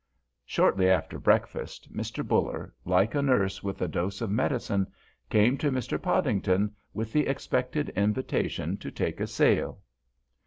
Shortly 0.47 0.89
after 0.89 1.19
breakfast 1.19 1.93
Mr. 1.93 2.27
Buller, 2.27 2.73
like 2.85 3.13
a 3.13 3.21
nurse 3.21 3.61
with 3.61 3.83
a 3.83 3.87
dose 3.87 4.19
of 4.19 4.31
medicine, 4.31 4.87
came 5.29 5.59
to 5.59 5.71
Mr. 5.71 6.01
Podington 6.01 6.73
with 6.91 7.13
the 7.13 7.27
expected 7.27 7.89
invitation 7.89 8.77
to 8.77 8.89
take 8.89 9.19
a 9.19 9.27
sail. 9.27 9.79